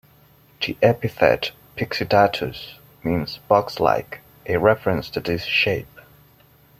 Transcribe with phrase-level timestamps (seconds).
[0.65, 5.95] The epithet "pyxidatus" means "box-like"-a reference to this shape.